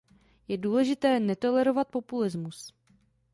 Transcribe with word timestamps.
Je 0.47 0.57
důležité 0.57 1.19
netolerovat 1.19 1.87
populismus. 1.91 2.73